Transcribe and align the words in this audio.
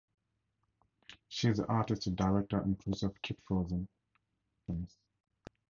She 1.27 1.47
is 1.49 1.57
the 1.57 1.69
artistic 1.69 2.15
director 2.15 2.57
and 2.59 2.75
producer 2.79 3.05
of 3.05 3.21
Keep 3.21 3.45
Frozen: 3.45 3.87
Pochsy 3.87 4.65
Productions. 4.65 4.97